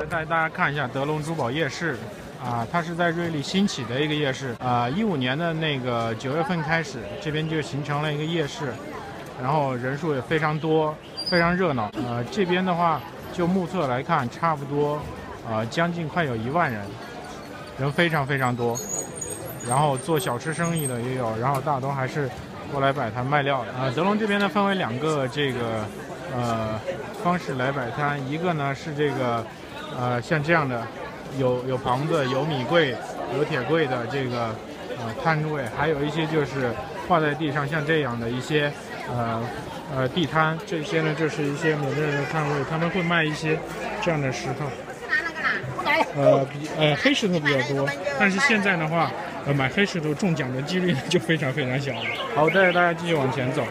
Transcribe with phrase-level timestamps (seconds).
[0.00, 1.94] 来带大家看一下德龙珠宝夜市，
[2.42, 8.72] 啊，它是在瑞丽新起的一个夜市，啊，一五年的那个九月份开始，这边就形成了一个夜市，
[9.42, 10.94] 然后人数也非常多，
[11.28, 11.90] 非常热闹。
[12.08, 12.98] 呃，这边的话，
[13.34, 14.98] 就目测来看，差不多，
[15.46, 16.80] 呃，将近快有一万人，
[17.78, 18.78] 人非常非常多。
[19.68, 22.26] 然后做小吃生意的也有，然后大多还是
[22.72, 23.72] 过来摆摊卖料的。
[23.72, 25.84] 啊，德龙这边呢分为两个这个
[26.34, 26.80] 呃
[27.22, 29.44] 方式来摆摊，一个呢是这个
[29.98, 30.86] 呃像这样的，
[31.38, 32.94] 有有棚子、有米柜、
[33.36, 34.54] 有铁柜的这个
[34.98, 36.70] 呃摊位，还有一些就是
[37.08, 38.72] 画在地上像这样的一些
[39.08, 39.42] 呃
[39.94, 43.58] 呃地摊，这些呢就是一些缅甸人的摊位，他们会卖一些
[44.02, 44.66] 这样的石头。
[46.16, 49.10] 呃，比呃黑石头比较多，但是现在的话，
[49.46, 52.00] 呃买黑石头中奖的几率就非常非常小了。
[52.34, 53.62] 好，带着大家继续往前走。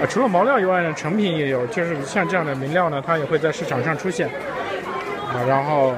[0.00, 4.28] 呃，除了毛料以外呢，成品也有，就是像这样的名料呢，它也会在市场上出现，
[5.46, 5.94] 然后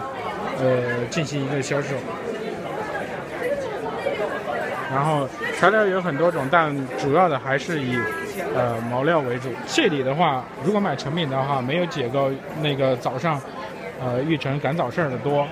[0.60, 1.94] 呃进行一个销售。
[4.90, 7.94] 然后材料有很多种，但主要的还是以
[8.54, 9.50] 呃毛料为主。
[9.66, 12.30] 这里的话，如果买成品的话，没有解构
[12.62, 13.40] 那个早上。
[14.00, 15.44] 呃，玉成赶早市的多，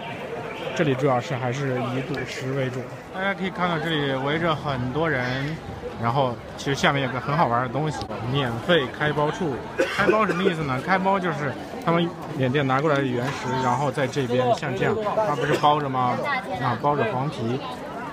[0.77, 2.81] 这里主要是还是以赌石为主。
[3.15, 5.57] 大家可以看到这里围着很多人，
[6.03, 9.55] 然后其实下面有个很好玩的东西，免费开包处。
[9.97, 10.79] 开包什么意思呢？
[10.85, 11.51] 开包就是
[11.83, 14.95] 他们缅甸拿过来的原石，然后在这边像这样，
[15.27, 16.15] 它不是包着吗？
[16.63, 17.59] 啊，包着黄皮，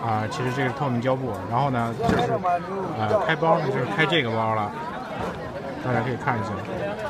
[0.02, 1.34] 啊，其实这个是透明胶布。
[1.52, 2.31] 然后呢，就是
[2.97, 4.72] 呃，开包呢就是开这个包了。
[5.84, 6.50] 大家可以看一下，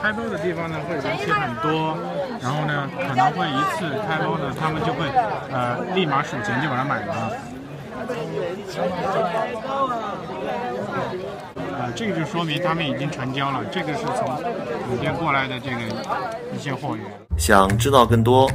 [0.02, 1.96] 开包的地方呢会人气很多，
[2.42, 5.06] 然后呢可能会一次开包呢，他们就会
[5.52, 7.14] 呃立马数钱就把它买了。
[11.78, 13.64] 啊，这个就说明他们已经成交了。
[13.72, 14.42] 这个是从
[14.90, 15.78] 缅甸过来的这个
[16.54, 17.06] 一些货源。
[17.38, 18.50] 想知道更多，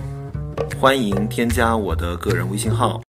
[0.80, 3.00] 欢迎添加我的个人微信号。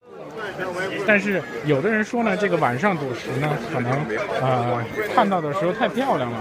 [1.07, 3.91] 但是有的人说呢，这个晚上赌石呢，可能
[4.41, 4.83] 呃
[5.15, 6.37] 看到的时候太漂亮了。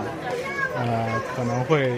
[0.79, 1.93] 呃，可能会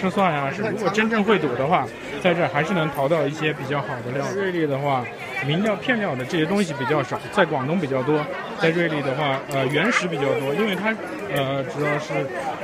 [0.00, 0.50] 失算呀。
[0.54, 1.86] 是如果真正会赌的话，
[2.22, 4.24] 在这还是能淘到一些比较好的料。
[4.34, 5.04] 瑞丽的话，
[5.46, 8.24] 明料片料的这些东西比较少，在广东比较多。
[8.58, 10.94] 在瑞丽的话，呃，原石比较多，因为它
[11.34, 12.14] 呃主要是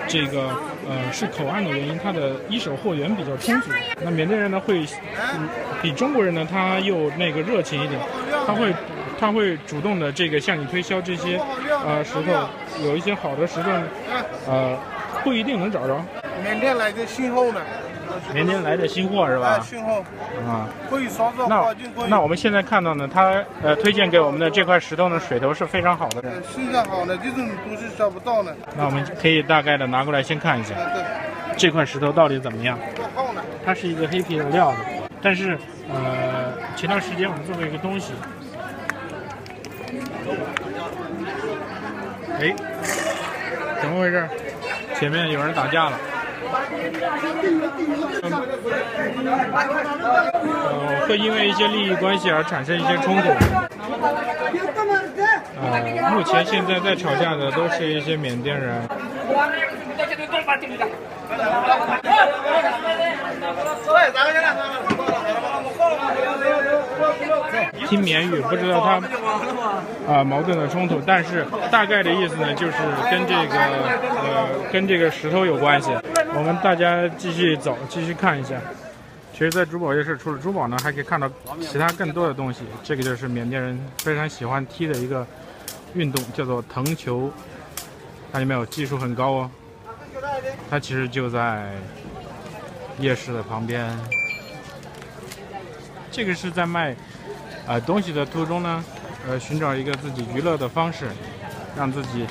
[0.07, 0.49] 这个
[0.89, 3.71] 呃是口岸的原因，它的一手货源比较充足。
[4.03, 4.87] 那缅甸人呢会
[5.83, 8.01] 比中国人呢他又那个热情一点，
[8.47, 8.73] 他会
[9.19, 11.39] 他会主动的这个向你推销这些
[11.85, 12.49] 呃石头，
[12.83, 13.71] 有一些好的石头，
[14.49, 14.79] 呃。
[15.23, 16.01] 不一定能找着。
[16.43, 17.61] 缅甸来的新货呢？
[18.35, 19.61] 缅甸来的新货是吧？
[19.61, 20.03] 新货。
[20.47, 20.69] 啊。
[20.89, 21.75] 可以烧造那
[22.09, 26.23] 那我们现在看到呢，他呃推荐给我们的这块石头呢，水头是非常好的。
[26.55, 28.57] 现在好的这种都是找不到的。
[28.77, 30.75] 那我们可以大概的拿过来先看一下。
[31.57, 32.79] 这块石头到底怎么样？
[33.65, 34.79] 它是一个黑皮的料子，
[35.21, 35.59] 但是
[35.93, 38.13] 呃前段时间我们做过一个东西。
[42.41, 42.55] 哎，
[43.83, 44.27] 怎么回事？
[45.01, 45.99] 前面有人打架了，
[50.69, 53.31] 呃，会因为一些利益关系而产生一些冲突。
[55.63, 58.87] 呃，目前现在在吵架的都是一些缅甸人。
[67.89, 72.73] 听缅语不知道他啊矛盾的冲突，但是大概的意思呢，就是
[73.11, 75.91] 跟这个呃跟这个石头有关系。
[76.35, 78.57] 我们大家继续走，继续看一下。
[79.33, 82.63] 其实，在珠宝夜市除了珠宝呢，还可以看到其他更多的东西。
[82.83, 85.27] 这个就是缅甸人非常喜欢踢的一个
[85.95, 87.33] 运动，叫做藤球。
[88.31, 88.67] 看见没有？
[88.67, 89.51] 技术很高哦。
[90.71, 91.71] 它其实就在
[92.99, 93.91] 夜市的旁边。
[96.13, 96.95] 这个是在卖。
[97.71, 98.85] 啊，东西的途中呢，
[99.29, 101.07] 呃，寻找一个自己娱乐的方式，
[101.77, 102.27] 让自己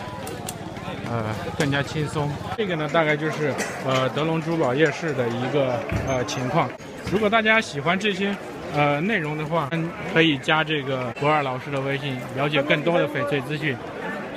[1.09, 2.29] 呃更加轻松。
[2.57, 3.53] 这个呢，大概就是
[3.87, 6.69] 呃德龙珠宝夜市的一个呃情况。
[7.09, 8.35] 如果大家喜欢这些
[8.75, 9.69] 呃内容的话，
[10.13, 13.77] 可以加这个博尔老师的微信，了解更多的翡翠资讯，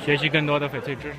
[0.05, 1.19] 学习更多的翡翠知识。